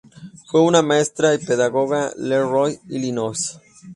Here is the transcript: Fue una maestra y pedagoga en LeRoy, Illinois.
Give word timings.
Fue 0.47 0.61
una 0.63 0.81
maestra 0.81 1.35
y 1.35 1.37
pedagoga 1.37 2.11
en 2.17 2.29
LeRoy, 2.29 2.79
Illinois. 2.89 3.59